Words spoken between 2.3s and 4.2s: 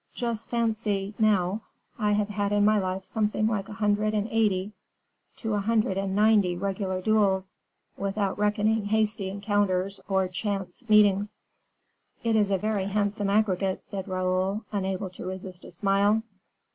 in my life something like a hundred